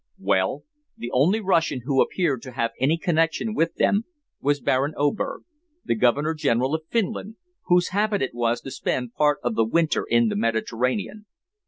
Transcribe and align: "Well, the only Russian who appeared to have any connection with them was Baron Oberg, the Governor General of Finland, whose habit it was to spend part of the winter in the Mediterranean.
"Well, 0.17 0.63
the 0.97 1.11
only 1.11 1.41
Russian 1.41 1.81
who 1.85 2.01
appeared 2.01 2.41
to 2.41 2.53
have 2.53 2.71
any 2.79 2.97
connection 2.97 3.53
with 3.53 3.75
them 3.75 4.05
was 4.39 4.59
Baron 4.59 4.95
Oberg, 4.97 5.43
the 5.85 5.93
Governor 5.93 6.33
General 6.33 6.73
of 6.73 6.87
Finland, 6.89 7.35
whose 7.65 7.89
habit 7.89 8.23
it 8.23 8.33
was 8.33 8.61
to 8.61 8.71
spend 8.71 9.13
part 9.13 9.37
of 9.43 9.53
the 9.53 9.63
winter 9.63 10.03
in 10.09 10.29
the 10.29 10.35
Mediterranean. 10.35 11.27